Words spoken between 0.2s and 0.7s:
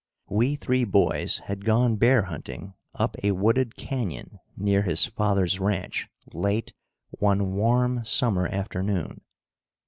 We